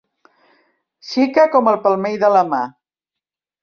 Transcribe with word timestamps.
Xica 1.11 1.45
com 1.57 1.71
el 1.75 1.81
palmell 1.87 2.21
de 2.27 2.35
la 2.39 2.47
mà 2.53 2.67